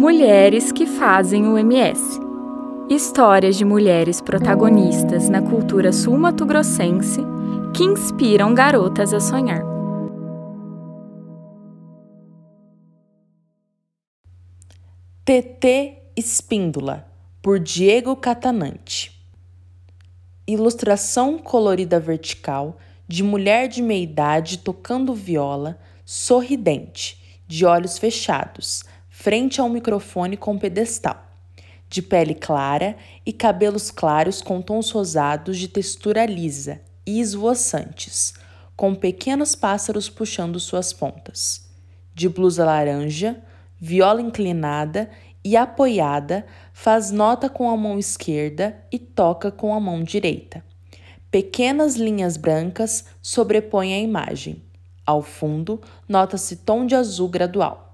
[0.00, 2.18] Mulheres que fazem o MS.
[2.88, 7.20] Histórias de mulheres protagonistas na cultura sul-mato-grossense
[7.76, 9.62] que inspiram garotas a sonhar.
[15.22, 17.06] TT Espíndola,
[17.42, 19.22] por Diego Catanante.
[20.46, 28.84] Ilustração colorida vertical de mulher de meia idade tocando viola, sorridente, de olhos fechados,
[29.20, 31.22] frente a um microfone com pedestal,
[31.90, 38.32] de pele clara e cabelos claros com tons rosados de textura lisa e esvoaçantes,
[38.74, 41.68] com pequenos pássaros puxando suas pontas,
[42.14, 43.38] de blusa laranja,
[43.78, 45.10] viola inclinada
[45.44, 50.64] e apoiada, faz nota com a mão esquerda e toca com a mão direita.
[51.30, 54.62] Pequenas linhas brancas sobrepõem a imagem.
[55.04, 55.78] Ao fundo,
[56.08, 57.89] nota-se tom de azul gradual.